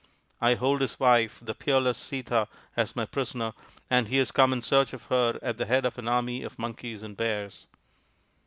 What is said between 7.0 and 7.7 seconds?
and Bears."